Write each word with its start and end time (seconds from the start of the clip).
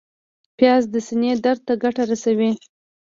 پیاز 0.57 0.83
د 0.93 0.95
سینې 1.07 1.31
درد 1.43 1.61
ته 1.67 1.73
ګټه 1.83 2.03
رسوي 2.11 2.51